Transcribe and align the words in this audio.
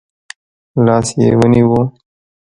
لاس 0.85 1.07
يې 1.21 1.27
ونیو. 1.39 1.79